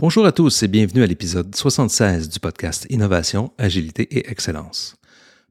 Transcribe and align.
Bonjour 0.00 0.24
à 0.24 0.32
tous 0.32 0.62
et 0.62 0.68
bienvenue 0.68 1.02
à 1.02 1.06
l'épisode 1.06 1.54
76 1.54 2.30
du 2.30 2.40
podcast 2.40 2.86
Innovation, 2.88 3.52
Agilité 3.58 4.04
et 4.04 4.30
Excellence. 4.30 4.96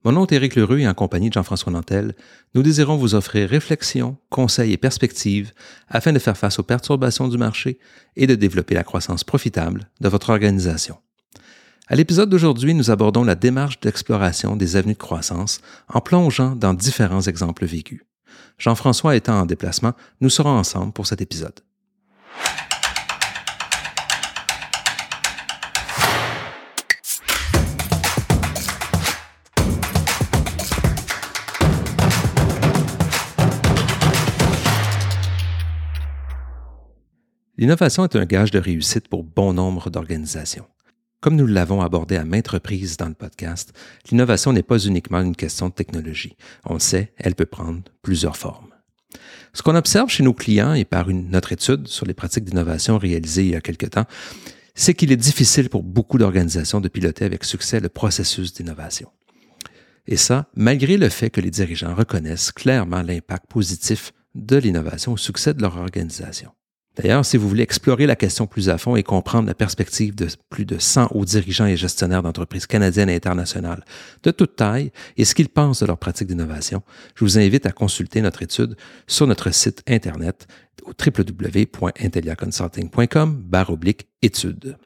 Mon 0.03 0.11
nom 0.11 0.25
est 0.25 0.31
Éric 0.31 0.55
Leroux 0.55 0.77
et 0.77 0.87
en 0.87 0.95
compagnie 0.95 1.29
de 1.29 1.35
Jean-François 1.35 1.71
Nantel, 1.71 2.15
nous 2.55 2.63
désirons 2.63 2.97
vous 2.97 3.13
offrir 3.13 3.47
réflexions, 3.47 4.17
conseils 4.31 4.73
et 4.73 4.77
perspectives 4.77 5.51
afin 5.87 6.13
de 6.13 6.17
faire 6.17 6.35
face 6.35 6.57
aux 6.57 6.63
perturbations 6.63 7.27
du 7.27 7.37
marché 7.37 7.77
et 8.15 8.25
de 8.25 8.33
développer 8.33 8.73
la 8.73 8.83
croissance 8.83 9.23
profitable 9.23 9.87
de 10.01 10.09
votre 10.09 10.31
organisation. 10.31 10.97
À 11.87 11.95
l'épisode 11.95 12.31
d'aujourd'hui, 12.31 12.73
nous 12.73 12.89
abordons 12.89 13.23
la 13.23 13.35
démarche 13.35 13.79
d'exploration 13.81 14.55
des 14.55 14.77
avenues 14.77 14.93
de 14.93 14.97
croissance 14.97 15.61
en 15.89 16.01
plongeant 16.01 16.55
dans 16.55 16.73
différents 16.73 17.21
exemples 17.21 17.67
vécus. 17.67 18.01
Jean-François 18.57 19.15
étant 19.15 19.41
en 19.41 19.45
déplacement, 19.45 19.93
nous 20.21 20.31
serons 20.31 20.57
ensemble 20.57 20.91
pour 20.91 21.05
cet 21.05 21.21
épisode. 21.21 21.59
L'innovation 37.59 38.05
est 38.05 38.15
un 38.15 38.23
gage 38.23 38.51
de 38.51 38.57
réussite 38.57 39.09
pour 39.09 39.25
bon 39.25 39.51
nombre 39.51 39.89
d'organisations. 39.89 40.65
Comme 41.19 41.35
nous 41.35 41.45
l'avons 41.45 41.81
abordé 41.81 42.15
à 42.15 42.23
maintes 42.23 42.47
reprises 42.47 42.95
dans 42.95 43.09
le 43.09 43.13
podcast, 43.13 43.73
l'innovation 44.09 44.53
n'est 44.53 44.63
pas 44.63 44.79
uniquement 44.79 45.19
une 45.19 45.35
question 45.35 45.67
de 45.67 45.73
technologie. 45.73 46.37
On 46.63 46.75
le 46.75 46.79
sait, 46.79 47.11
elle 47.17 47.35
peut 47.35 47.45
prendre 47.45 47.81
plusieurs 48.01 48.37
formes. 48.37 48.73
Ce 49.51 49.61
qu'on 49.61 49.75
observe 49.75 50.09
chez 50.09 50.23
nos 50.23 50.33
clients 50.33 50.73
et 50.73 50.85
par 50.85 51.09
une, 51.09 51.29
notre 51.31 51.51
étude 51.51 51.89
sur 51.89 52.05
les 52.05 52.13
pratiques 52.13 52.45
d'innovation 52.45 52.97
réalisée 52.97 53.43
il 53.43 53.51
y 53.51 53.55
a 53.55 53.61
quelque 53.61 53.87
temps, 53.87 54.05
c'est 54.73 54.93
qu'il 54.93 55.11
est 55.11 55.17
difficile 55.17 55.67
pour 55.67 55.83
beaucoup 55.83 56.17
d'organisations 56.17 56.79
de 56.79 56.87
piloter 56.87 57.25
avec 57.25 57.43
succès 57.43 57.81
le 57.81 57.89
processus 57.89 58.53
d'innovation. 58.53 59.09
Et 60.07 60.15
ça, 60.15 60.47
malgré 60.55 60.95
le 60.95 61.09
fait 61.09 61.29
que 61.29 61.41
les 61.41 61.51
dirigeants 61.51 61.93
reconnaissent 61.93 62.53
clairement 62.53 63.01
l'impact 63.01 63.47
positif 63.47 64.13
de 64.33 64.55
l'innovation 64.55 65.11
au 65.11 65.17
succès 65.17 65.53
de 65.53 65.61
leur 65.61 65.75
organisation. 65.75 66.51
D'ailleurs, 67.01 67.25
si 67.25 67.37
vous 67.37 67.47
voulez 67.47 67.63
explorer 67.63 68.05
la 68.05 68.17
question 68.17 68.45
plus 68.45 68.67
à 68.67 68.77
fond 68.77 68.97
et 68.97 69.03
comprendre 69.03 69.47
la 69.47 69.53
perspective 69.53 70.13
de 70.15 70.27
plus 70.49 70.65
de 70.65 70.77
100 70.77 71.07
hauts 71.11 71.23
dirigeants 71.23 71.65
et 71.65 71.77
gestionnaires 71.77 72.21
d'entreprises 72.21 72.67
canadiennes 72.67 73.09
et 73.09 73.15
internationales 73.15 73.85
de 74.23 74.31
toute 74.31 74.57
taille 74.57 74.91
et 75.15 75.23
ce 75.23 75.33
qu'ils 75.33 75.47
pensent 75.47 75.79
de 75.79 75.85
leurs 75.85 75.97
pratiques 75.97 76.27
d'innovation, 76.27 76.83
je 77.15 77.23
vous 77.23 77.39
invite 77.39 77.65
à 77.65 77.71
consulter 77.71 78.19
notre 78.21 78.43
étude 78.43 78.75
sur 79.07 79.27
notre 79.27 79.49
site 79.51 79.81
Internet 79.87 80.45
au 80.83 80.91
www.intelliaconsulting.com 80.91 83.45
études. 84.21 84.77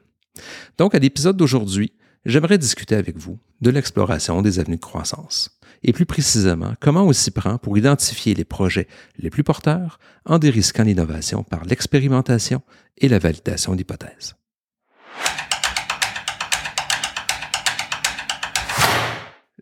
Donc, 0.78 0.94
à 0.94 1.00
l'épisode 1.00 1.36
d'aujourd'hui, 1.36 1.94
j'aimerais 2.24 2.58
discuter 2.58 2.94
avec 2.94 3.16
vous 3.16 3.40
de 3.60 3.70
l'exploration 3.70 4.40
des 4.40 4.60
avenues 4.60 4.76
de 4.76 4.80
croissance 4.80 5.58
et 5.84 5.92
plus 5.92 6.06
précisément 6.06 6.74
comment 6.80 7.04
on 7.04 7.12
s'y 7.12 7.30
prend 7.30 7.58
pour 7.58 7.78
identifier 7.78 8.34
les 8.34 8.44
projets 8.44 8.88
les 9.18 9.30
plus 9.30 9.44
porteurs 9.44 9.98
en 10.24 10.38
dérisquant 10.38 10.82
l'innovation 10.82 11.44
par 11.44 11.64
l'expérimentation 11.64 12.62
et 12.98 13.08
la 13.08 13.18
validation 13.18 13.74
d'hypothèses. 13.74 14.34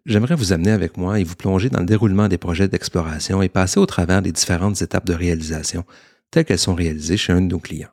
J'aimerais 0.04 0.34
vous 0.34 0.52
amener 0.52 0.72
avec 0.72 0.96
moi 0.96 1.20
et 1.20 1.24
vous 1.24 1.36
plonger 1.36 1.70
dans 1.70 1.78
le 1.78 1.86
déroulement 1.86 2.26
des 2.26 2.38
projets 2.38 2.66
d'exploration 2.66 3.40
et 3.40 3.48
passer 3.48 3.78
au 3.78 3.86
travers 3.86 4.20
des 4.20 4.32
différentes 4.32 4.82
étapes 4.82 5.06
de 5.06 5.14
réalisation 5.14 5.84
telles 6.30 6.44
qu'elles 6.44 6.58
sont 6.58 6.74
réalisées 6.74 7.16
chez 7.16 7.32
un 7.32 7.40
de 7.40 7.46
nos 7.46 7.60
clients. 7.60 7.90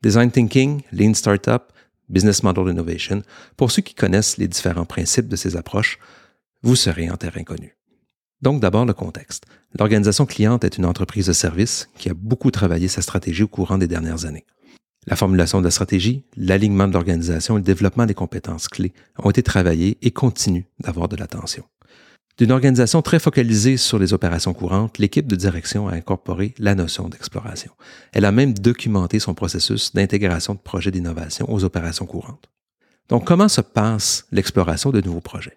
Design 0.00 0.30
Thinking, 0.30 0.82
Lean 0.92 1.12
Startup, 1.12 1.62
Business 2.08 2.42
Model 2.42 2.68
Innovation, 2.68 3.22
pour 3.56 3.70
ceux 3.70 3.82
qui 3.82 3.94
connaissent 3.94 4.38
les 4.38 4.48
différents 4.48 4.86
principes 4.86 5.28
de 5.28 5.36
ces 5.36 5.56
approches, 5.56 5.98
vous 6.62 6.76
serez 6.76 7.10
en 7.10 7.16
terrain 7.16 7.40
inconnu. 7.40 7.76
Donc 8.40 8.60
d'abord 8.60 8.84
le 8.84 8.94
contexte. 8.94 9.44
L'organisation 9.78 10.26
cliente 10.26 10.64
est 10.64 10.78
une 10.78 10.86
entreprise 10.86 11.26
de 11.26 11.32
service 11.32 11.88
qui 11.98 12.08
a 12.08 12.14
beaucoup 12.14 12.50
travaillé 12.50 12.88
sa 12.88 13.02
stratégie 13.02 13.42
au 13.42 13.48
courant 13.48 13.78
des 13.78 13.88
dernières 13.88 14.24
années. 14.24 14.46
La 15.06 15.16
formulation 15.16 15.60
de 15.60 15.64
la 15.64 15.70
stratégie, 15.70 16.24
l'alignement 16.36 16.86
de 16.86 16.92
l'organisation 16.92 17.56
et 17.56 17.60
le 17.60 17.64
développement 17.64 18.06
des 18.06 18.14
compétences 18.14 18.68
clés 18.68 18.92
ont 19.18 19.30
été 19.30 19.42
travaillés 19.42 19.96
et 20.02 20.10
continuent 20.10 20.66
d'avoir 20.80 21.08
de 21.08 21.16
l'attention. 21.16 21.64
D'une 22.36 22.52
organisation 22.52 23.02
très 23.02 23.18
focalisée 23.18 23.76
sur 23.76 23.98
les 23.98 24.12
opérations 24.12 24.54
courantes, 24.54 24.98
l'équipe 24.98 25.26
de 25.26 25.34
direction 25.34 25.88
a 25.88 25.94
incorporé 25.94 26.54
la 26.58 26.76
notion 26.76 27.08
d'exploration. 27.08 27.72
Elle 28.12 28.24
a 28.24 28.30
même 28.30 28.54
documenté 28.54 29.18
son 29.18 29.34
processus 29.34 29.92
d'intégration 29.92 30.54
de 30.54 30.60
projets 30.60 30.92
d'innovation 30.92 31.52
aux 31.52 31.64
opérations 31.64 32.06
courantes. 32.06 32.48
Donc, 33.08 33.26
comment 33.26 33.48
se 33.48 33.60
passe 33.60 34.26
l'exploration 34.30 34.90
de 34.90 35.00
nouveaux 35.00 35.20
projets? 35.20 35.56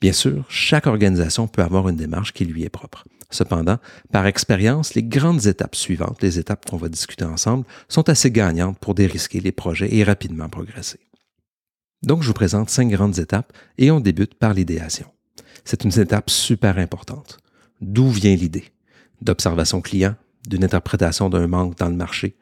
Bien 0.00 0.12
sûr, 0.12 0.44
chaque 0.48 0.86
organisation 0.86 1.46
peut 1.46 1.62
avoir 1.62 1.88
une 1.88 1.96
démarche 1.96 2.32
qui 2.32 2.44
lui 2.44 2.64
est 2.64 2.68
propre. 2.68 3.04
Cependant, 3.30 3.78
par 4.12 4.26
expérience, 4.26 4.94
les 4.94 5.02
grandes 5.02 5.46
étapes 5.46 5.74
suivantes, 5.74 6.22
les 6.22 6.38
étapes 6.38 6.68
qu'on 6.68 6.76
va 6.76 6.88
discuter 6.88 7.24
ensemble, 7.24 7.64
sont 7.88 8.08
assez 8.08 8.30
gagnantes 8.30 8.78
pour 8.78 8.94
dérisquer 8.94 9.40
les 9.40 9.52
projets 9.52 9.94
et 9.94 10.04
rapidement 10.04 10.48
progresser. 10.48 11.00
Donc, 12.02 12.22
je 12.22 12.28
vous 12.28 12.34
présente 12.34 12.70
cinq 12.70 12.90
grandes 12.90 13.18
étapes 13.18 13.52
et 13.78 13.90
on 13.90 14.00
débute 14.00 14.34
par 14.34 14.52
l'idéation. 14.54 15.06
C'est 15.64 15.84
une 15.84 15.98
étape 15.98 16.28
super 16.28 16.78
importante. 16.78 17.38
D'où 17.80 18.10
vient 18.10 18.36
l'idée? 18.36 18.72
D'observation 19.22 19.80
client, 19.80 20.14
d'une 20.46 20.64
interprétation 20.64 21.30
d'un 21.30 21.46
manque 21.46 21.78
dans 21.78 21.88
le 21.88 21.96
marché. 21.96 22.36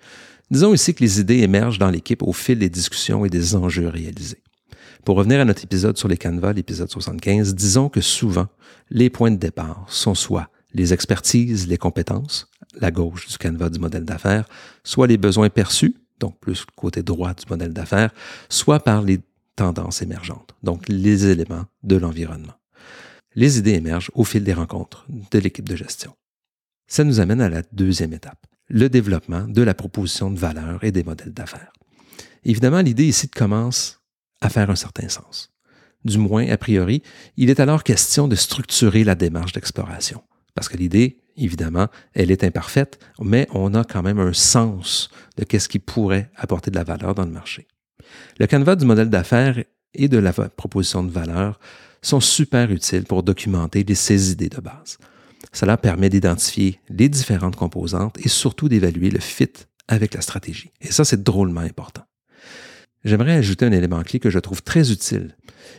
Disons 0.51 0.75
ici 0.75 0.95
que 0.95 1.05
les 1.05 1.21
idées 1.21 1.39
émergent 1.39 1.79
dans 1.79 1.91
l'équipe 1.91 2.23
au 2.23 2.33
fil 2.33 2.59
des 2.59 2.69
discussions 2.69 3.25
et 3.25 3.31
des 3.31 3.55
enjeux 3.55 3.89
réalisés. 3.89 4.43
Pour 5.05 5.17
revenir 5.17 5.41
à 5.41 5.45
notre 5.45 5.65
épisode 5.65 5.99
sur 5.99 6.07
les 6.07 6.17
canevas, 6.17 6.53
l'épisode 6.53 6.89
75, 6.89 7.57
disons 7.57 7.89
que 7.89 8.01
souvent, 8.01 8.47
les 8.89 9.11
points 9.11 9.33
de 9.33 9.37
départ 9.37 9.85
sont 9.89 10.15
soit 10.15 10.49
les 10.75 10.93
expertises, 10.93 11.67
les 11.67 11.77
compétences, 11.77 12.49
la 12.81 12.93
gauche 12.93 13.27
du 13.27 13.37
canevas 13.37 13.71
du 13.71 13.81
modèle 13.81 14.05
d'affaires, 14.05 14.49
soit 14.85 15.09
les 15.09 15.17
besoins 15.17 15.51
perçus, 15.51 15.97
donc 16.21 16.39
plus 16.39 16.65
côté 16.77 17.03
droit 17.03 17.35
du 17.35 17.45
modèle 17.51 17.73
d'affaires, 17.73 18.13
soit 18.49 18.79
par 18.79 19.03
les 19.03 19.19
tendances 19.57 20.03
émergentes, 20.03 20.55
donc 20.63 20.89
les 20.89 21.27
éléments 21.27 21.65
de 21.83 21.97
l'environnement. 21.97 22.55
Les 23.35 23.59
idées 23.59 23.75
émergent 23.75 24.13
au 24.15 24.23
fil 24.23 24.45
des 24.45 24.55
rencontres 24.55 25.05
de 25.33 25.39
l'équipe 25.41 25.69
de 25.69 25.75
gestion. 25.75 26.15
Ça 26.87 27.03
nous 27.03 27.19
amène 27.19 27.41
à 27.41 27.49
la 27.49 27.63
deuxième 27.73 28.13
étape, 28.13 28.47
le 28.69 28.89
développement 28.89 29.49
de 29.49 29.63
la 29.63 29.75
proposition 29.75 30.31
de 30.31 30.39
valeur 30.39 30.85
et 30.85 30.93
des 30.93 31.03
modèles 31.03 31.33
d'affaires. 31.33 31.73
Évidemment, 32.45 32.83
l'idée 32.83 33.07
ici 33.07 33.29
commence 33.29 34.02
à 34.43 34.51
faire 34.51 34.69
un 34.69 34.77
certain 34.77 35.09
sens. 35.09 35.51
Du 36.05 36.19
moins, 36.19 36.47
a 36.49 36.57
priori, 36.57 37.03
il 37.37 37.49
est 37.49 37.61
alors 37.61 37.85
question 37.85 38.29
de 38.29 38.35
structurer 38.35 39.05
la 39.05 39.15
démarche 39.15 39.53
d'exploration. 39.53 40.23
Parce 40.55 40.69
que 40.69 40.77
l'idée, 40.77 41.21
évidemment, 41.37 41.87
elle 42.13 42.31
est 42.31 42.45
imparfaite, 42.45 42.99
mais 43.21 43.47
on 43.53 43.73
a 43.75 43.85
quand 43.85 44.03
même 44.03 44.19
un 44.19 44.33
sens 44.33 45.11
de 45.39 45.45
qu'est-ce 45.45 45.69
qui 45.69 45.79
pourrait 45.79 46.31
apporter 46.37 46.71
de 46.71 46.77
la 46.77 46.85
valeur 46.85 47.15
dans 47.15 47.25
le 47.25 47.31
marché. 47.31 47.69
Le 48.39 48.47
canevas 48.47 48.77
du 48.77 48.85
modèle 48.85 49.11
d'affaires 49.11 49.63
et 49.95 50.09
de 50.09 50.19
la 50.19 50.33
proposition 50.33 51.05
de 51.05 51.11
valeur 51.11 51.61
sont 52.03 52.21
super 52.21 52.71
utiles 52.73 53.05
pour 53.05 53.23
documenter 53.23 53.85
ces 53.95 54.33
idées 54.33 54.49
de 54.49 54.61
base. 54.61 54.99
Cela 55.53 55.77
permet 55.77 56.09
d'identifier 56.09 56.81
les 56.89 57.09
différentes 57.09 57.57
composantes 57.57 58.19
et 58.19 58.29
surtout 58.29 58.69
d'évaluer 58.69 59.11
le 59.11 59.21
fit 59.21 59.53
avec 59.87 60.15
la 60.15 60.21
stratégie. 60.21 60.73
Et 60.81 60.91
ça, 60.91 61.05
c'est 61.05 61.23
drôlement 61.23 61.61
important 61.61 62.03
j'aimerais 63.05 63.37
ajouter 63.37 63.65
un 63.65 63.73
élément 63.73 64.03
clé 64.03 64.19
que 64.19 64.31
je 64.31 64.39
trouve 64.39 64.63
très 64.63 64.91
utile 64.93 65.37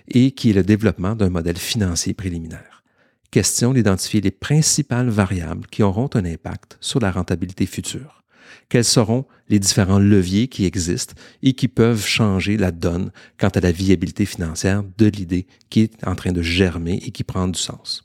et 0.07 0.31
qui 0.31 0.50
est 0.50 0.53
le 0.53 0.63
développement 0.63 1.16
d'un 1.16 1.29
modèle 1.29 1.57
financier 1.57 2.13
préliminaire. 2.13 2.84
Question 3.31 3.73
d'identifier 3.73 4.22
les 4.22 4.31
principales 4.31 5.09
variables 5.09 5.67
qui 5.67 5.83
auront 5.83 6.09
un 6.13 6.25
impact 6.25 6.78
sur 6.79 7.00
la 7.00 7.12
rentabilité 7.12 7.66
future. 7.66 8.23
Quels 8.69 8.83
seront 8.83 9.25
les 9.50 9.59
différents 9.59 10.00
leviers 10.00 10.47
qui 10.47 10.66
existent 10.66 11.16
et 11.41 11.53
qui 11.53 11.67
peuvent 11.67 12.06
changer 12.06 12.57
la 12.57 12.71
donne 12.71 13.12
quant 13.38 13.50
à 13.50 13.59
la 13.59 13.71
viabilité 13.71 14.25
financière 14.25 14.83
de 14.98 15.07
l'idée 15.07 15.48
qui 15.69 15.81
est 15.81 16.07
en 16.07 16.15
train 16.15 16.31
de 16.31 16.42
germer 16.42 17.01
et 17.06 17.12
qui 17.12 17.24
prend 17.24 17.48
du 17.48 17.59
sens? 17.59 18.02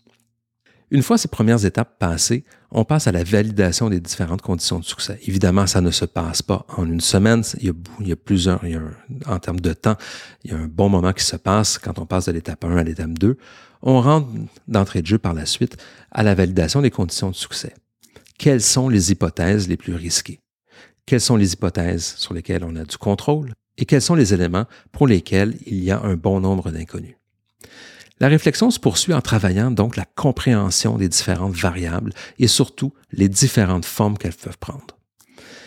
Une 0.91 1.03
fois 1.03 1.19
ces 1.19 1.29
premières 1.29 1.67
étapes 1.67 1.99
passées, 1.99 2.45
on 2.71 2.85
passe 2.85 3.07
à 3.07 3.13
la 3.13 3.23
validation 3.23 3.91
des 3.91 4.01
différentes 4.01 4.41
conditions 4.41 4.79
de 4.79 4.85
succès. 4.85 5.19
Évidemment, 5.27 5.67
ça 5.67 5.83
ne 5.83 5.91
se 5.91 6.07
passe 6.07 6.41
pas 6.41 6.65
en 6.77 6.87
une 6.87 7.01
semaine. 7.01 7.43
Il 7.61 7.75
y 8.07 8.13
a, 8.13 8.17
plusieurs, 8.17 8.63
en 9.27 9.39
termes 9.39 9.61
de 9.61 9.75
temps, 9.75 9.97
il 10.45 10.51
y 10.51 10.55
a 10.55 10.57
un 10.57 10.67
bon 10.67 10.89
moment 10.89 11.13
qui 11.13 11.25
se 11.25 11.37
passe 11.37 11.79
quand 11.79 11.99
on 11.99 12.07
passe 12.07 12.27
de 12.27 12.33
l'étape 12.33 12.65
1 12.65 12.77
à 12.77 12.83
l'étape 12.85 13.19
2. 13.19 13.37
On 13.83 14.01
rentre 14.01 14.29
d'entrée 14.67 15.03
de 15.03 15.07
jeu 15.07 15.19
par 15.19 15.35
la 15.35 15.45
suite 15.45 15.77
à 16.11 16.23
la 16.23 16.35
validation 16.35 16.81
des 16.81 16.91
conditions 16.91 17.31
de 17.31 17.37
succès. 17.37 17.75
Quelles 18.39 18.63
sont 18.63 18.89
les 18.89 19.13
hypothèses 19.13 19.69
les 19.69 19.77
plus 19.77 19.95
risquées? 19.95 20.41
Quelles 21.05 21.21
sont 21.21 21.37
les 21.37 21.53
hypothèses 21.53 22.15
sur 22.17 22.33
lesquelles 22.33 22.65
on 22.65 22.77
a 22.77 22.85
du 22.85 22.97
contrôle? 22.97 23.53
Et 23.77 23.85
quels 23.85 24.03
sont 24.03 24.15
les 24.15 24.33
éléments 24.35 24.65
pour 24.91 25.07
lesquels 25.07 25.55
il 25.67 25.83
y 25.85 25.91
a 25.91 26.01
un 26.01 26.17
bon 26.17 26.41
nombre 26.41 26.71
d'inconnus? 26.71 27.17
La 28.21 28.29
réflexion 28.29 28.71
se 28.71 28.81
poursuit 28.81 29.15
en 29.15 29.21
travaillant 29.21 29.71
donc 29.71 29.97
la 29.97 30.05
compréhension 30.05 30.97
des 30.97 31.09
différentes 31.09 31.55
variables 31.55 32.13
et 32.39 32.49
surtout 32.49 32.93
les 33.13 33.29
différentes 33.29 33.85
formes 33.85 34.19
qu'elles 34.19 34.33
peuvent 34.35 34.59
prendre. 34.59 34.99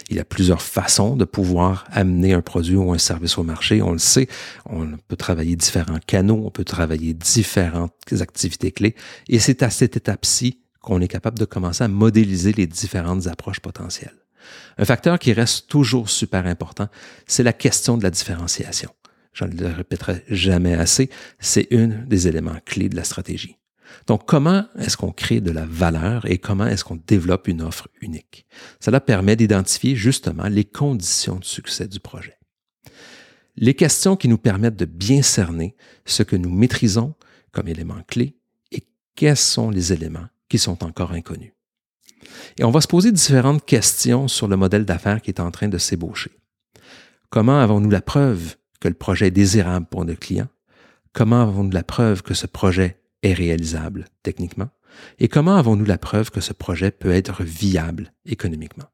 Il 0.09 0.17
y 0.17 0.19
a 0.19 0.25
plusieurs 0.25 0.61
façons 0.61 1.15
de 1.15 1.23
pouvoir 1.23 1.85
amener 1.89 2.33
un 2.33 2.41
produit 2.41 2.75
ou 2.75 2.91
un 2.91 2.97
service 2.97 3.37
au 3.37 3.43
marché. 3.43 3.81
On 3.81 3.93
le 3.93 3.97
sait, 3.97 4.27
on 4.65 4.97
peut 5.07 5.15
travailler 5.15 5.55
différents 5.55 5.99
canaux, 6.05 6.43
on 6.45 6.51
peut 6.51 6.65
travailler 6.65 7.13
différentes 7.13 7.93
activités 8.19 8.73
clés. 8.73 8.95
Et 9.29 9.39
c'est 9.39 9.63
à 9.63 9.69
cette 9.69 9.95
étape-ci 9.95 10.59
qu'on 10.81 10.99
est 10.99 11.07
capable 11.07 11.39
de 11.39 11.45
commencer 11.45 11.85
à 11.85 11.87
modéliser 11.87 12.51
les 12.51 12.67
différentes 12.67 13.27
approches 13.27 13.61
potentielles. 13.61 14.17
Un 14.77 14.83
facteur 14.83 15.17
qui 15.17 15.31
reste 15.31 15.69
toujours 15.69 16.09
super 16.09 16.45
important, 16.45 16.89
c'est 17.25 17.43
la 17.43 17.53
question 17.53 17.97
de 17.97 18.03
la 18.03 18.09
différenciation. 18.09 18.89
Je 19.33 19.45
ne 19.45 19.55
le 19.55 19.67
répéterai 19.67 20.23
jamais 20.29 20.73
assez, 20.73 21.09
c'est 21.39 21.71
un 21.73 21.87
des 21.87 22.27
éléments 22.27 22.59
clés 22.65 22.89
de 22.89 22.95
la 22.95 23.03
stratégie. 23.03 23.57
Donc, 24.07 24.25
comment 24.25 24.65
est-ce 24.77 24.97
qu'on 24.97 25.11
crée 25.11 25.41
de 25.41 25.51
la 25.51 25.65
valeur 25.65 26.29
et 26.29 26.37
comment 26.37 26.65
est-ce 26.65 26.83
qu'on 26.83 26.99
développe 27.07 27.47
une 27.47 27.61
offre 27.61 27.87
unique? 28.01 28.45
Cela 28.79 28.99
permet 28.99 29.35
d'identifier 29.35 29.95
justement 29.95 30.47
les 30.47 30.63
conditions 30.63 31.37
de 31.37 31.45
succès 31.45 31.87
du 31.87 31.99
projet. 31.99 32.37
Les 33.57 33.73
questions 33.73 34.15
qui 34.15 34.27
nous 34.27 34.37
permettent 34.37 34.77
de 34.77 34.85
bien 34.85 35.21
cerner 35.21 35.75
ce 36.05 36.23
que 36.23 36.35
nous 36.35 36.49
maîtrisons 36.49 37.15
comme 37.51 37.67
éléments 37.67 38.01
clés 38.07 38.37
et 38.71 38.87
quels 39.15 39.37
sont 39.37 39.69
les 39.69 39.91
éléments 39.91 40.27
qui 40.47 40.57
sont 40.57 40.83
encore 40.83 41.11
inconnus. 41.11 41.51
Et 42.57 42.63
on 42.63 42.71
va 42.71 42.81
se 42.81 42.87
poser 42.87 43.11
différentes 43.11 43.65
questions 43.65 44.27
sur 44.27 44.47
le 44.47 44.55
modèle 44.55 44.85
d'affaires 44.85 45.21
qui 45.21 45.31
est 45.31 45.39
en 45.39 45.51
train 45.51 45.67
de 45.67 45.77
s'ébaucher. 45.77 46.31
Comment 47.29 47.59
avons-nous 47.59 47.89
la 47.89 48.01
preuve 48.01 48.55
que 48.81 48.89
le 48.89 48.93
projet 48.93 49.27
est 49.27 49.31
désirable 49.31 49.85
pour 49.85 50.03
nos 50.03 50.15
clients? 50.15 50.49
Comment 51.13 51.43
avons-nous 51.43 51.71
la 51.71 51.83
preuve 51.83 52.23
que 52.23 52.33
ce 52.33 52.47
projet 52.47 52.97
est 53.23 53.33
réalisable 53.33 54.05
techniquement? 54.23 54.69
Et 55.19 55.29
comment 55.29 55.55
avons-nous 55.55 55.85
la 55.85 55.97
preuve 55.97 56.31
que 56.31 56.41
ce 56.41 56.51
projet 56.51 56.91
peut 56.91 57.11
être 57.11 57.43
viable 57.43 58.11
économiquement? 58.25 58.85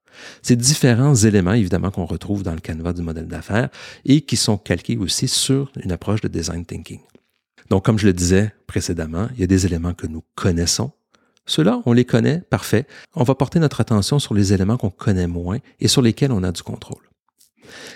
Ces 0.41 0.55
différents 0.55 1.15
éléments, 1.15 1.53
évidemment, 1.53 1.91
qu'on 1.91 2.05
retrouve 2.05 2.43
dans 2.43 2.53
le 2.53 2.59
canevas 2.59 2.93
du 2.93 3.01
modèle 3.01 3.27
d'affaires 3.27 3.69
et 4.05 4.21
qui 4.21 4.35
sont 4.35 4.57
calqués 4.57 4.97
aussi 4.97 5.27
sur 5.27 5.71
une 5.83 5.91
approche 5.91 6.21
de 6.21 6.27
design 6.27 6.65
thinking. 6.65 6.99
Donc, 7.69 7.85
comme 7.85 7.97
je 7.97 8.05
le 8.05 8.13
disais 8.13 8.53
précédemment, 8.65 9.27
il 9.35 9.41
y 9.41 9.43
a 9.43 9.47
des 9.47 9.65
éléments 9.65 9.93
que 9.93 10.07
nous 10.07 10.23
connaissons. 10.35 10.91
Ceux-là, 11.45 11.81
on 11.85 11.93
les 11.93 12.05
connaît, 12.05 12.41
parfait. 12.41 12.85
On 13.15 13.23
va 13.23 13.35
porter 13.35 13.59
notre 13.59 13.79
attention 13.79 14.19
sur 14.19 14.33
les 14.33 14.53
éléments 14.53 14.77
qu'on 14.77 14.89
connaît 14.89 15.27
moins 15.27 15.59
et 15.79 15.87
sur 15.87 16.01
lesquels 16.01 16.31
on 16.31 16.43
a 16.43 16.51
du 16.51 16.61
contrôle. 16.61 17.06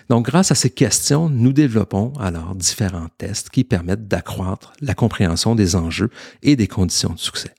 Donc, 0.10 0.26
grâce 0.26 0.52
à 0.52 0.56
ces 0.56 0.70
questions, 0.70 1.30
nous 1.30 1.54
développons 1.54 2.14
alors 2.20 2.56
différents 2.56 3.10
tests 3.18 3.50
qui 3.50 3.64
permettent 3.64 4.08
d'accroître 4.08 4.74
la 4.82 4.94
compréhension 4.94 5.56
des 5.56 5.76
enjeux 5.76 6.10
et 6.44 6.56
des 6.56 6.68
conditions 6.68 7.14
de 7.14 7.20
succès. 7.20 7.54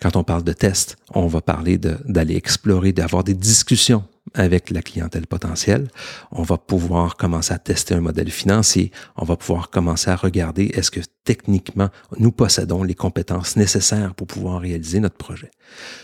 Quand 0.00 0.16
on 0.16 0.24
parle 0.24 0.44
de 0.44 0.52
tests, 0.52 0.96
on 1.14 1.26
va 1.26 1.40
parler 1.40 1.78
d'aller 1.78 2.36
explorer, 2.36 2.92
d'avoir 2.92 3.24
des 3.24 3.34
discussions 3.34 4.04
avec 4.36 4.70
la 4.70 4.82
clientèle 4.82 5.26
potentielle. 5.26 5.88
On 6.30 6.42
va 6.42 6.58
pouvoir 6.58 7.16
commencer 7.16 7.52
à 7.52 7.58
tester 7.58 7.94
un 7.94 8.00
modèle 8.00 8.30
financier. 8.30 8.92
On 9.16 9.24
va 9.24 9.36
pouvoir 9.36 9.70
commencer 9.70 10.10
à 10.10 10.16
regarder 10.16 10.66
est-ce 10.74 10.90
que 10.90 11.00
techniquement 11.24 11.88
nous 12.18 12.30
possédons 12.30 12.84
les 12.84 12.94
compétences 12.94 13.56
nécessaires 13.56 14.14
pour 14.14 14.26
pouvoir 14.26 14.60
réaliser 14.60 15.00
notre 15.00 15.16
projet. 15.16 15.50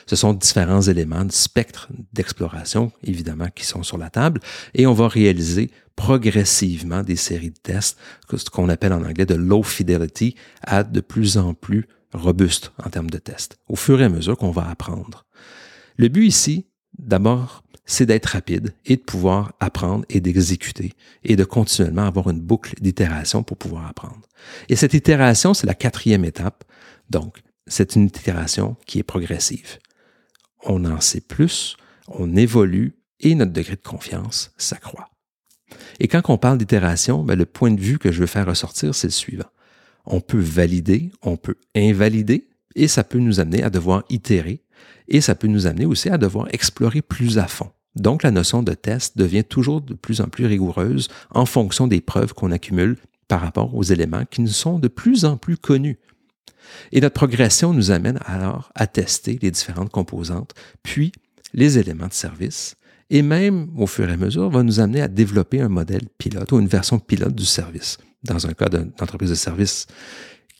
Ce 0.06 0.16
sont 0.16 0.32
différents 0.32 0.82
éléments 0.82 1.24
du 1.24 1.36
spectre 1.36 1.88
d'exploration, 2.12 2.90
évidemment, 3.04 3.48
qui 3.54 3.64
sont 3.64 3.82
sur 3.82 3.98
la 3.98 4.10
table 4.10 4.40
et 4.74 4.86
on 4.86 4.94
va 4.94 5.06
réaliser 5.08 5.70
progressivement 5.94 7.02
des 7.02 7.16
séries 7.16 7.50
de 7.50 7.58
tests, 7.62 7.98
ce 8.34 8.50
qu'on 8.50 8.68
appelle 8.68 8.94
en 8.94 9.04
anglais 9.04 9.26
de 9.26 9.34
low 9.34 9.62
fidelity, 9.62 10.34
à 10.62 10.84
de 10.84 11.00
plus 11.00 11.36
en 11.36 11.54
plus 11.54 11.86
robuste 12.14 12.72
en 12.82 12.90
termes 12.90 13.10
de 13.10 13.18
tests, 13.18 13.58
au 13.68 13.76
fur 13.76 14.00
et 14.00 14.04
à 14.04 14.08
mesure 14.08 14.36
qu'on 14.36 14.50
va 14.50 14.68
apprendre. 14.68 15.26
Le 15.96 16.08
but 16.08 16.26
ici, 16.26 16.66
d'abord, 16.98 17.61
c'est 17.84 18.06
d'être 18.06 18.26
rapide 18.26 18.74
et 18.86 18.96
de 18.96 19.02
pouvoir 19.02 19.54
apprendre 19.60 20.04
et 20.08 20.20
d'exécuter 20.20 20.92
et 21.24 21.36
de 21.36 21.44
continuellement 21.44 22.06
avoir 22.06 22.30
une 22.30 22.40
boucle 22.40 22.74
d'itération 22.80 23.42
pour 23.42 23.56
pouvoir 23.56 23.86
apprendre. 23.86 24.22
Et 24.68 24.76
cette 24.76 24.94
itération, 24.94 25.54
c'est 25.54 25.66
la 25.66 25.74
quatrième 25.74 26.24
étape. 26.24 26.64
Donc, 27.10 27.42
c'est 27.66 27.96
une 27.96 28.06
itération 28.06 28.76
qui 28.86 28.98
est 28.98 29.04
progressive. 29.04 29.78
On 30.64 30.84
en 30.84 31.00
sait 31.00 31.20
plus, 31.20 31.76
on 32.08 32.36
évolue 32.36 32.96
et 33.20 33.34
notre 33.34 33.52
degré 33.52 33.76
de 33.76 33.82
confiance 33.82 34.52
s'accroît. 34.56 35.08
Et 36.00 36.08
quand 36.08 36.22
on 36.28 36.38
parle 36.38 36.58
d'itération, 36.58 37.24
ben, 37.24 37.36
le 37.36 37.46
point 37.46 37.70
de 37.70 37.80
vue 37.80 37.98
que 37.98 38.12
je 38.12 38.20
veux 38.20 38.26
faire 38.26 38.46
ressortir, 38.46 38.94
c'est 38.94 39.08
le 39.08 39.12
suivant 39.12 39.48
on 40.04 40.20
peut 40.20 40.40
valider, 40.40 41.10
on 41.22 41.36
peut 41.36 41.56
invalider, 41.74 42.48
et 42.74 42.88
ça 42.88 43.04
peut 43.04 43.18
nous 43.18 43.40
amener 43.40 43.62
à 43.62 43.70
devoir 43.70 44.04
itérer, 44.08 44.61
et 45.08 45.20
ça 45.20 45.34
peut 45.34 45.48
nous 45.48 45.66
amener 45.66 45.86
aussi 45.86 46.08
à 46.08 46.18
devoir 46.18 46.48
explorer 46.52 47.02
plus 47.02 47.38
à 47.38 47.46
fond. 47.46 47.70
Donc 47.96 48.22
la 48.22 48.30
notion 48.30 48.62
de 48.62 48.72
test 48.72 49.18
devient 49.18 49.44
toujours 49.44 49.80
de 49.80 49.94
plus 49.94 50.20
en 50.20 50.28
plus 50.28 50.46
rigoureuse 50.46 51.08
en 51.30 51.44
fonction 51.44 51.86
des 51.86 52.00
preuves 52.00 52.32
qu'on 52.32 52.50
accumule 52.50 52.96
par 53.28 53.40
rapport 53.40 53.74
aux 53.74 53.82
éléments 53.82 54.24
qui 54.24 54.40
nous 54.40 54.48
sont 54.48 54.78
de 54.78 54.88
plus 54.88 55.24
en 55.24 55.36
plus 55.36 55.56
connus. 55.56 55.98
Et 56.92 57.00
notre 57.00 57.14
progression 57.14 57.72
nous 57.72 57.90
amène 57.90 58.18
alors 58.24 58.70
à 58.74 58.86
tester 58.86 59.38
les 59.42 59.50
différentes 59.50 59.90
composantes, 59.90 60.54
puis 60.82 61.12
les 61.52 61.78
éléments 61.78 62.06
de 62.06 62.12
service, 62.12 62.76
et 63.10 63.20
même 63.20 63.68
au 63.76 63.86
fur 63.86 64.08
et 64.08 64.12
à 64.12 64.16
mesure 64.16 64.48
va 64.48 64.62
nous 64.62 64.80
amener 64.80 65.02
à 65.02 65.08
développer 65.08 65.60
un 65.60 65.68
modèle 65.68 66.08
pilote 66.16 66.52
ou 66.52 66.60
une 66.60 66.68
version 66.68 66.98
pilote 66.98 67.34
du 67.34 67.44
service 67.44 67.98
dans 68.24 68.46
un 68.46 68.52
cas 68.52 68.68
d'entreprise 68.68 69.30
de 69.30 69.34
service, 69.34 69.86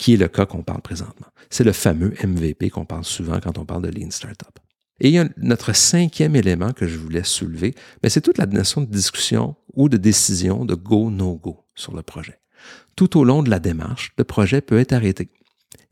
qui 0.03 0.15
est 0.15 0.17
le 0.17 0.27
cas 0.27 0.47
qu'on 0.47 0.65
parle 0.65 0.83
présentement. 0.83 1.29
C'est 1.49 1.63
le 1.63 1.71
fameux 1.71 2.13
MVP 2.25 2.71
qu'on 2.71 2.85
parle 2.85 3.05
souvent 3.05 3.39
quand 3.39 3.57
on 3.57 3.65
parle 3.65 3.89
de 3.89 4.01
Lean 4.01 4.11
Startup. 4.11 4.59
Et 4.99 5.11
il 5.11 5.15
y 5.15 5.31
notre 5.37 5.73
cinquième 5.77 6.35
élément 6.35 6.73
que 6.73 6.89
je 6.89 6.99
voulais 6.99 7.23
soulever, 7.23 7.77
mais 8.03 8.09
c'est 8.09 8.21
toute 8.21 8.39
la 8.39 8.47
notion 8.47 8.81
de 8.81 8.87
discussion 8.87 9.55
ou 9.75 9.89
de 9.89 9.97
décision 9.97 10.65
de 10.65 10.75
go, 10.75 11.09
no 11.09 11.37
go 11.37 11.65
sur 11.77 11.95
le 11.95 12.03
projet. 12.03 12.41
Tout 12.97 13.17
au 13.17 13.23
long 13.23 13.45
de 13.45 13.51
la 13.51 13.61
démarche, 13.61 14.13
le 14.19 14.25
projet 14.25 14.61
peut 14.61 14.81
être 14.81 14.93
arrêté 14.93 15.31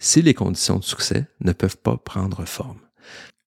si 0.00 0.22
les 0.22 0.34
conditions 0.34 0.80
de 0.80 0.84
succès 0.84 1.28
ne 1.40 1.52
peuvent 1.52 1.78
pas 1.78 1.96
prendre 1.96 2.44
forme. 2.46 2.80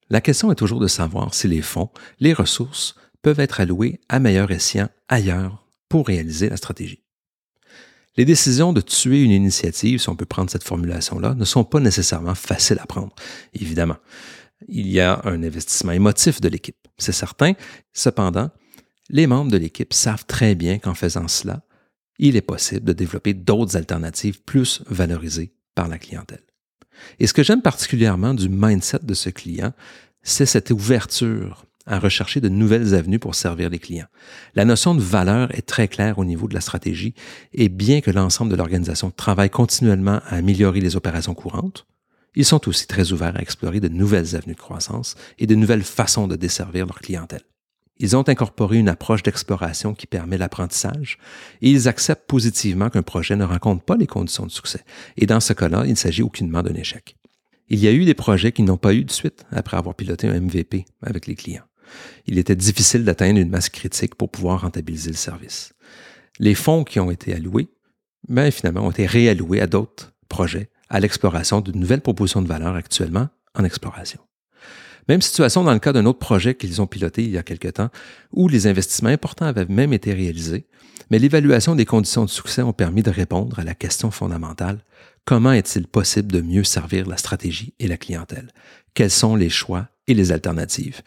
La 0.10 0.22
question 0.22 0.50
est 0.50 0.56
toujours 0.56 0.80
de 0.80 0.88
savoir 0.88 1.34
si 1.34 1.50
les 1.50 1.62
fonds, 1.62 1.90
les 2.22 2.32
ressources 2.32 2.96
peuvent 3.22 3.42
être 3.42 3.60
alloués 3.60 4.00
à 4.08 4.22
meilleur 4.22 4.50
escient 4.50 4.88
ailleurs 5.10 5.68
pour 5.90 6.08
réaliser 6.08 6.48
la 6.48 6.56
stratégie. 6.56 7.03
Les 8.16 8.26
décisions 8.26 8.74
de 8.74 8.82
tuer 8.82 9.24
une 9.24 9.32
initiative, 9.32 10.00
si 10.00 10.10
on 10.10 10.16
peut 10.16 10.26
prendre 10.26 10.50
cette 10.50 10.64
formulation-là, 10.64 11.34
ne 11.34 11.46
sont 11.46 11.64
pas 11.64 11.80
nécessairement 11.80 12.36
faciles 12.36 12.80
à 12.80 12.86
prendre, 12.86 13.14
évidemment. 13.54 13.98
Il 14.68 14.88
y 14.88 15.00
a 15.00 15.22
un 15.26 15.42
investissement 15.44 15.92
émotif 15.92 16.40
de 16.40 16.48
l'équipe, 16.48 16.78
c'est 16.98 17.12
certain. 17.12 17.54
Cependant, 17.92 18.52
les 19.10 19.28
membres 19.28 19.52
de 19.52 19.58
l'équipe 19.58 19.94
savent 19.94 20.26
très 20.26 20.56
bien 20.56 20.78
qu'en 20.78 20.94
faisant 20.94 21.28
cela, 21.28 21.64
il 22.20 22.36
est 22.36 22.42
possible 22.42 22.86
de 22.86 22.94
développer 22.94 23.34
d'autres 23.34 23.76
alternatives 23.76 24.42
plus 24.44 24.84
valorisées 24.88 25.54
par 25.74 25.88
la 25.88 25.98
clientèle. 25.98 26.44
Et 27.20 27.28
ce 27.28 27.34
que 27.34 27.44
j'aime 27.44 27.62
particulièrement 27.62 28.36
du 28.36 28.48
mindset 28.48 29.00
de 29.02 29.14
ce 29.16 29.30
client, 29.30 29.74
c'est 30.22 30.46
cette 30.46 30.70
ouverture 30.70 31.66
à 31.86 32.00
rechercher 32.00 32.42
de 32.42 32.50
nouvelles 32.50 32.96
avenues 32.96 33.20
pour 33.20 33.36
servir 33.36 33.70
les 33.70 33.80
clients. 33.80 34.08
La 34.56 34.66
notion 34.66 34.96
de 34.96 35.02
valeur 35.02 35.54
est 35.56 35.68
très 35.68 35.88
claire 35.88 36.20
au 36.20 36.26
niveau 36.26 36.48
de 36.48 36.54
la 36.54 36.62
stratégie 36.62 37.14
et 37.54 37.70
bien 37.70 38.02
que 38.02 38.12
l'ensemble 38.12 38.52
de 38.52 38.56
l'organisation 38.56 39.12
travaille 39.12 39.50
continuellement 39.50 40.22
à 40.28 40.36
améliorer 40.36 40.80
les 40.80 40.96
opérations 40.96 41.34
courantes, 41.34 41.86
ils 42.36 42.46
sont 42.46 42.68
aussi 42.68 42.88
très 42.88 43.12
ouverts 43.12 43.36
à 43.36 43.42
explorer 43.42 43.80
de 43.80 43.90
nouvelles 43.90 44.36
avenues 44.36 44.56
de 44.56 44.60
croissance 44.60 45.16
et 45.38 45.48
de 45.48 45.56
nouvelles 45.56 45.84
façons 45.84 46.28
de 46.28 46.36
desservir 46.36 46.86
leur 46.86 47.00
clientèle. 47.00 47.44
Ils 48.00 48.16
ont 48.16 48.28
incorporé 48.28 48.80
une 48.80 48.90
approche 48.90 49.22
d'exploration 49.22 49.94
qui 49.94 50.08
permet 50.08 50.38
l'apprentissage 50.38 51.20
et 51.62 51.70
ils 51.70 51.88
acceptent 51.88 52.28
positivement 52.28 52.90
qu'un 52.90 53.04
projet 53.04 53.36
ne 53.36 53.44
rencontre 53.44 53.84
pas 53.84 53.98
les 53.98 54.08
conditions 54.08 54.48
de 54.48 54.52
succès. 54.52 54.84
Et 55.16 55.28
dans 55.28 55.40
ce 55.40 55.54
cas-là, 55.54 55.84
il 55.86 55.92
ne 55.92 55.96
s'agit 55.96 56.24
aucunement 56.24 56.64
d'un 56.64 56.74
échec. 56.74 57.16
Il 57.70 57.80
y 57.80 57.88
a 57.88 57.92
eu 57.92 58.04
des 58.04 58.16
projets 58.16 58.52
qui 58.52 58.64
n'ont 58.64 58.78
pas 58.78 58.96
eu 58.96 59.06
de 59.06 59.12
suite 59.12 59.46
après 59.52 59.78
avoir 59.78 59.96
piloté 59.96 60.28
un 60.28 60.40
MVP 60.40 60.86
avec 61.04 61.28
les 61.28 61.36
clients 61.36 61.64
il 62.28 62.38
était 62.38 62.56
difficile 62.56 63.04
d'atteindre 63.04 63.40
une 63.40 63.50
masse 63.50 63.70
critique 63.70 64.16
pour 64.16 64.30
pouvoir 64.30 64.62
rentabiliser 64.62 65.12
le 65.12 65.18
service. 65.18 65.74
Les 66.40 66.56
fonds 66.56 66.84
qui 66.84 67.00
ont 67.00 67.12
été 67.12 67.34
alloués, 67.34 67.70
ben, 68.28 68.52
finalement, 68.52 68.88
ont 68.88 68.92
été 68.92 69.06
réalloués 69.06 69.62
à 69.62 69.68
d'autres 69.68 70.14
projets, 70.30 70.70
à 70.90 71.00
l'exploration 71.00 71.62
de 71.62 71.72
nouvelles 71.72 72.02
propositions 72.02 72.42
de 72.42 72.48
valeur 72.48 72.76
actuellement 72.76 73.30
en 73.56 73.64
exploration. 73.64 74.20
Même 75.10 75.22
situation 75.22 75.64
dans 75.64 75.74
le 75.74 75.80
cas 75.80 75.92
d'un 75.92 76.06
autre 76.06 76.20
projet 76.20 76.56
qu'ils 76.56 76.82
ont 76.82 76.88
piloté 76.88 77.24
il 77.24 77.32
y 77.32 77.38
a 77.38 77.44
quelque 77.44 77.68
temps, 77.68 77.90
où 78.32 78.48
les 78.48 78.68
investissements 78.68 79.10
importants 79.10 79.46
avaient 79.46 79.66
même 79.66 79.92
été 79.92 80.14
réalisés, 80.14 80.66
mais 81.12 81.20
l'évaluation 81.20 81.76
des 81.76 81.86
conditions 81.86 82.24
de 82.24 82.30
succès 82.30 82.62
ont 82.62 82.74
permis 82.74 83.04
de 83.04 83.12
répondre 83.12 83.60
à 83.60 83.64
la 83.64 83.76
question 83.76 84.12
fondamentale 84.12 84.80
comment 85.26 85.52
est-il 85.52 85.88
possible 85.88 86.32
de 86.32 86.42
mieux 86.42 86.64
servir 86.64 87.08
la 87.08 87.18
stratégie 87.18 87.74
et 87.80 87.88
la 87.88 87.98
clientèle? 87.98 88.52
Quels 88.94 89.12
sont 89.12 89.36
les 89.36 89.50
choix 89.50 89.88
et 90.08 90.14
les 90.14 90.32
alternatives? 90.32 91.02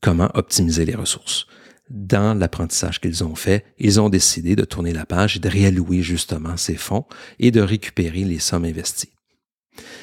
Comment 0.00 0.30
optimiser 0.34 0.84
les 0.84 0.94
ressources. 0.94 1.46
Dans 1.90 2.34
l'apprentissage 2.34 3.00
qu'ils 3.00 3.24
ont 3.24 3.34
fait, 3.34 3.64
ils 3.78 4.00
ont 4.00 4.08
décidé 4.08 4.56
de 4.56 4.64
tourner 4.64 4.92
la 4.92 5.04
page 5.04 5.36
et 5.36 5.40
de 5.40 5.48
réallouer 5.48 6.02
justement 6.02 6.56
ces 6.56 6.76
fonds 6.76 7.04
et 7.38 7.50
de 7.50 7.60
récupérer 7.60 8.24
les 8.24 8.38
sommes 8.38 8.64
investies. 8.64 9.12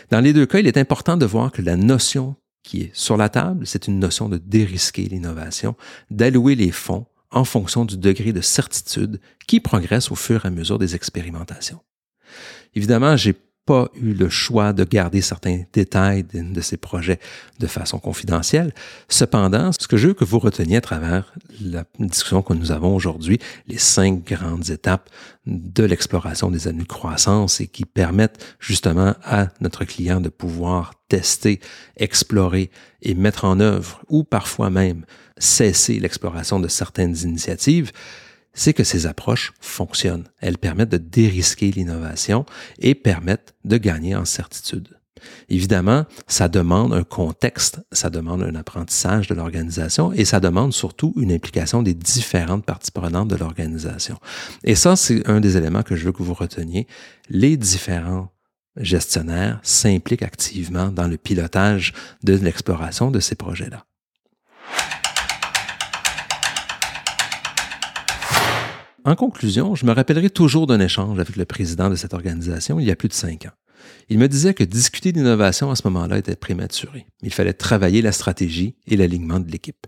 Dans 0.10 0.20
les 0.20 0.34
deux 0.34 0.46
cas, 0.46 0.60
il 0.60 0.68
est 0.68 0.78
important 0.78 1.18
de 1.18 1.26
voir 1.26 1.52
que 1.52 1.62
la 1.62 1.76
notion 1.76 2.36
qui 2.64 2.82
est 2.84 2.92
sur 2.94 3.18
la 3.18 3.30
table, 3.30 3.66
c'est 3.66 3.88
une 3.88 4.00
notion 4.00 4.30
de 4.30 4.38
dérisquer 4.38 5.04
l'innovation, 5.04 5.76
d'allouer 6.12 6.56
les 6.56 6.72
fonds 6.72 7.08
en 7.32 7.46
fonction 7.46 7.86
du 7.86 7.98
degré 7.98 8.34
de 8.34 8.42
certitude 8.42 9.20
qui 9.48 9.60
progresse 9.60 10.12
au 10.12 10.16
fur 10.16 10.46
et 10.46 10.50
à 10.50 10.52
mesure 10.52 10.78
des 10.78 10.96
expérimentations. 10.96 11.80
Évidemment, 12.76 13.16
j'ai 13.18 13.36
eu 13.96 14.14
le 14.14 14.30
choix 14.30 14.74
de 14.74 14.84
garder 14.84 15.22
certains 15.22 15.64
détails 15.74 16.24
de, 16.24 16.62
ces 16.62 16.78
projets 16.78 17.20
de 17.60 17.68
façon 17.68 18.00
confidentielle. 18.00 18.74
Cependant, 19.10 19.72
ce 19.72 19.88
que 19.88 19.98
je 19.98 20.10
veux 20.10 20.14
que 20.14 20.26
vous 20.26 20.40
reteniez 20.40 20.78
à 20.78 20.82
travers 20.82 21.34
la 21.62 21.84
discussion 22.00 22.42
que 22.42 22.54
nous 22.54 22.72
avons 22.72 22.96
aujourd'hui, 22.96 23.40
les 23.68 23.78
cinq 23.78 24.26
grandes 24.26 24.70
étapes 24.70 25.10
de 25.46 25.84
l'exploration 25.84 26.52
des 26.52 26.68
avenues 26.68 26.84
de 26.84 26.88
croissance 26.88 27.62
et 27.62 27.68
qui 27.68 27.86
permettent 27.86 28.56
justement 28.60 29.16
à 29.24 29.48
notre 29.60 29.86
client 29.86 30.22
de 30.22 30.30
pouvoir 30.30 30.94
tester, 31.08 31.60
explorer 31.98 32.72
et 33.02 33.16
mettre 33.16 33.46
en 33.46 33.60
œuvre 33.60 34.02
ou 34.08 34.24
parfois 34.24 34.70
même 34.70 35.06
cesser 35.38 36.00
l'exploration 36.00 36.60
de 36.60 36.68
certaines 36.68 37.18
initiatives, 37.24 37.92
c'est 38.54 38.74
que 38.74 38.84
ces 38.84 39.06
approches 39.06 39.54
fonctionnent. 39.60 40.28
Elles 40.40 40.58
permettent 40.58 40.90
de 40.90 40.98
dérisquer 40.98 41.72
l'innovation 41.72 42.46
et 42.80 42.96
permettent 42.96 43.54
de 43.66 43.78
gagner 43.78 44.16
en 44.16 44.26
certitude. 44.26 44.90
Évidemment, 45.50 46.06
ça 46.28 46.48
demande 46.48 46.94
un 46.94 47.04
contexte, 47.04 47.82
ça 47.92 48.10
demande 48.10 48.42
un 48.42 48.56
apprentissage 48.56 49.28
de 49.28 49.36
l'organisation 49.36 50.12
et 50.14 50.26
ça 50.26 50.40
demande 50.40 50.74
surtout 50.74 51.14
une 51.16 51.32
implication 51.32 51.84
des 51.84 51.94
différentes 51.94 52.66
parties 52.66 52.92
prenantes 52.92 53.28
de 53.28 53.36
l'organisation. 53.36 54.18
Et 54.64 54.76
ça, 54.76 54.96
c'est 54.96 55.28
un 55.30 55.40
des 55.40 55.58
éléments 55.58 55.84
que 55.84 55.96
je 55.96 56.06
veux 56.06 56.12
que 56.12 56.24
vous 56.24 56.34
reteniez. 56.34 56.88
Les 57.30 57.58
différents 57.58 58.30
gestionnaires 58.78 59.60
s'impliquent 59.64 60.24
activement 60.24 60.88
dans 60.88 61.08
le 61.08 61.18
pilotage 61.18 61.94
de 62.24 62.34
l'exploration 62.34 63.12
de 63.12 63.20
ces 63.20 63.36
projets-là. 63.36 63.86
En 69.04 69.16
conclusion, 69.16 69.74
je 69.74 69.86
me 69.86 69.94
rappellerai 69.94 70.30
toujours 70.30 70.68
d'un 70.68 70.80
échange 70.80 71.20
avec 71.20 71.36
le 71.36 71.46
président 71.46 71.90
de 71.90 71.96
cette 71.96 72.14
organisation 72.14 72.80
il 72.80 72.86
y 72.86 72.92
a 72.92 72.96
plus 72.96 73.08
de 73.08 73.14
cinq 73.14 73.46
ans. 73.48 73.54
Il 74.10 74.20
me 74.20 74.28
disait 74.28 74.54
que 74.54 74.64
discuter 74.64 75.12
d'innovation 75.12 75.72
à 75.72 75.76
ce 75.76 75.88
moment-là 75.88 76.20
était 76.20 76.36
prématuré. 76.36 77.08
Il 77.24 77.34
fallait 77.34 77.54
travailler 77.54 78.04
la 78.04 78.12
stratégie 78.12 78.76
et 78.86 78.96
l'alignement 78.96 79.40
de 79.40 79.50
l'équipe. 79.50 79.88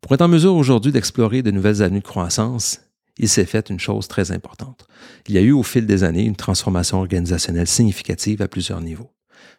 Pour 0.00 0.12
être 0.12 0.22
en 0.22 0.28
mesure 0.28 0.54
aujourd'hui 0.54 0.92
d'explorer 0.92 1.42
de 1.42 1.50
nouvelles 1.50 1.82
avenues 1.82 1.98
de 1.98 2.04
croissance, 2.04 2.80
il 3.18 3.28
s'est 3.28 3.44
fait 3.44 3.70
une 3.70 3.80
chose 3.80 4.06
très 4.06 4.30
importante. 4.30 4.86
Il 5.26 5.34
y 5.34 5.38
a 5.38 5.42
eu 5.42 5.52
au 5.52 5.64
fil 5.64 5.86
des 5.86 6.04
années 6.04 6.24
une 6.24 6.36
transformation 6.36 6.98
organisationnelle 6.98 7.66
significative 7.66 8.40
à 8.40 8.48
plusieurs 8.48 8.80
niveaux. 8.80 9.10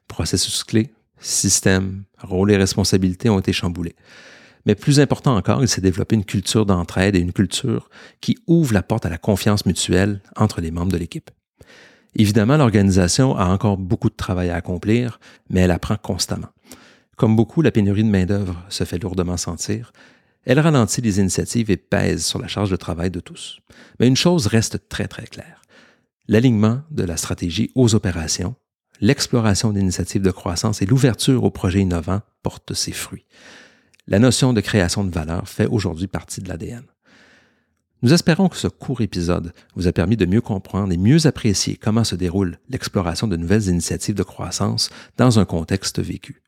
Processus 0.08 0.64
clés, 0.64 0.94
systèmes, 1.20 2.04
rôles 2.18 2.52
et 2.52 2.58
responsabilités 2.58 3.30
ont 3.30 3.40
été 3.40 3.52
chamboulés. 3.52 3.96
Mais 4.66 4.76
plus 4.76 5.00
important 5.00 5.36
encore, 5.36 5.62
il 5.62 5.68
s'est 5.68 5.82
développé 5.82 6.16
une 6.16 6.24
culture 6.24 6.66
d'entraide 6.66 7.16
et 7.16 7.20
une 7.20 7.34
culture 7.34 7.90
qui 8.22 8.38
ouvre 8.48 8.74
la 8.74 8.84
porte 8.84 9.06
à 9.06 9.10
la 9.10 9.18
confiance 9.18 9.66
mutuelle 9.66 10.22
entre 10.36 10.62
les 10.62 10.72
membres 10.72 10.92
de 10.92 10.98
l'équipe. 10.98 11.32
Évidemment, 12.16 12.58
l'organisation 12.58 13.36
a 13.36 13.46
encore 13.46 13.78
beaucoup 13.78 14.10
de 14.10 14.16
travail 14.16 14.50
à 14.50 14.56
accomplir, 14.56 15.20
mais 15.50 15.62
elle 15.62 15.72
apprend 15.72 15.98
constamment. 15.98 16.50
Comme 17.18 17.36
beaucoup, 17.36 17.62
la 17.62 17.72
pénurie 17.72 18.04
de 18.04 18.10
main-d'œuvre 18.10 18.64
se 18.70 18.84
fait 18.84 19.00
lourdement 19.00 19.38
sentir. 19.38 19.92
Elle 20.46 20.60
ralentit 20.60 21.02
les 21.02 21.20
initiatives 21.20 21.72
et 21.72 21.78
pèse 21.78 22.26
sur 22.26 22.40
la 22.40 22.48
charge 22.48 22.70
de 22.70 22.76
travail 22.76 23.12
de 23.12 23.20
tous. 23.20 23.60
Mais 24.00 24.08
une 24.08 24.16
chose 24.16 24.48
reste 24.48 24.88
très 24.90 25.08
très 25.08 25.26
claire. 25.26 25.62
L'alignement 26.28 26.82
de 26.92 27.04
la 27.04 27.18
stratégie 27.18 27.72
aux 27.76 27.96
opérations, 27.96 28.56
l'exploration 29.02 29.72
d'initiatives 29.72 30.22
de 30.22 30.32
croissance 30.32 30.82
et 30.82 30.86
l'ouverture 30.86 31.44
aux 31.44 31.52
projets 31.52 31.82
innovants 31.82 32.22
portent 32.44 32.74
ses 32.74 32.92
fruits. 32.92 33.26
La 34.06 34.20
notion 34.20 34.52
de 34.52 34.60
création 34.60 35.06
de 35.06 35.12
valeur 35.12 35.48
fait 35.48 35.66
aujourd'hui 35.66 36.08
partie 36.08 36.42
de 36.42 36.50
l'ADN. 36.50 36.84
Nous 38.02 38.12
espérons 38.12 38.50
que 38.50 38.58
ce 38.58 38.68
court 38.68 39.00
épisode 39.00 39.54
vous 39.76 39.88
a 39.88 39.94
permis 39.94 40.18
de 40.18 40.26
mieux 40.26 40.42
comprendre 40.42 40.92
et 40.92 40.98
mieux 40.98 41.26
apprécier 41.26 41.78
comment 41.78 42.04
se 42.04 42.16
déroule 42.16 42.60
l'exploration 42.68 43.28
de 43.28 43.38
nouvelles 43.38 43.70
initiatives 43.70 44.16
de 44.16 44.24
croissance 44.24 44.90
dans 45.16 45.40
un 45.40 45.46
contexte 45.46 46.02
vécu. 46.02 46.42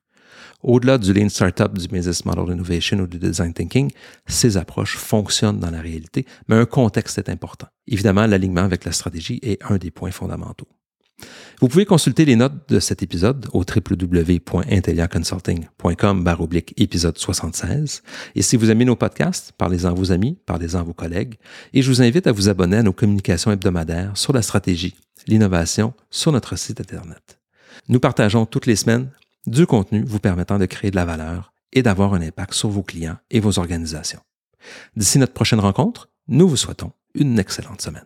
Au-delà 0.64 0.98
du 0.98 1.14
Lean 1.14 1.30
Startup, 1.30 1.72
du 1.74 1.88
Business 1.88 2.26
Model 2.26 2.54
Innovation 2.54 3.00
ou 3.00 3.08
du 3.08 3.20
Design 3.20 3.54
Thinking, 3.54 3.90
ces 4.28 4.58
approches 4.58 4.98
fonctionnent 4.98 5.60
dans 5.60 5.72
la 5.72 5.80
réalité, 5.80 6.26
mais 6.50 6.58
un 6.58 6.66
contexte 6.66 7.20
est 7.20 7.30
important. 7.30 7.68
Évidemment, 7.88 8.28
l'alignement 8.28 8.64
avec 8.64 8.84
la 8.84 8.92
stratégie 8.92 9.40
est 9.44 9.64
un 9.64 9.78
des 9.78 9.92
points 9.92 10.12
fondamentaux. 10.12 10.68
Vous 11.62 11.70
pouvez 11.70 11.86
consulter 11.86 12.26
les 12.26 12.36
notes 12.36 12.70
de 12.70 12.80
cet 12.80 13.02
épisode 13.02 13.48
au 13.54 13.64
www.intelliaconsulting.com 13.64 16.26
épisode 16.78 17.18
76. 17.18 18.04
Et 18.36 18.42
si 18.42 18.58
vous 18.58 18.70
aimez 18.70 18.84
nos 18.86 18.98
podcasts, 18.98 19.54
parlez-en 19.58 19.90
à 19.90 19.94
vos 19.94 20.12
amis, 20.12 20.38
parlez-en 20.46 20.80
à 20.80 20.84
vos 20.84 20.94
collègues. 20.94 21.36
Et 21.74 21.82
je 21.82 21.90
vous 21.90 22.02
invite 22.02 22.28
à 22.28 22.34
vous 22.34 22.50
abonner 22.50 22.78
à 22.78 22.84
nos 22.84 22.94
communications 22.94 23.52
hebdomadaires 23.52 24.18
sur 24.18 24.34
la 24.34 24.42
stratégie, 24.42 24.96
l'innovation 25.28 25.94
sur 26.12 26.32
notre 26.32 26.56
site 26.58 26.82
Internet. 26.82 27.40
Nous 27.88 28.00
partageons 28.00 28.46
toutes 28.46 28.66
les 28.66 28.76
semaines 28.76 29.10
du 29.48 29.66
contenu 29.66 30.04
vous 30.06 30.20
permettant 30.20 30.60
de 30.60 30.66
créer 30.66 30.92
de 30.92 30.96
la 30.96 31.06
valeur 31.06 31.54
et 31.72 31.84
d'avoir 31.84 32.14
un 32.14 32.22
impact 32.22 32.54
sur 32.54 32.70
vos 32.70 32.84
clients 32.84 33.18
et 33.32 33.40
vos 33.40 33.60
organisations. 33.60 34.22
D'ici 34.96 35.20
notre 35.20 35.34
prochaine 35.34 35.60
rencontre, 35.60 36.10
nous 36.28 36.48
vous 36.48 36.58
souhaitons 36.58 36.92
une 37.14 37.40
excellente 37.40 37.82
semaine. 37.82 38.06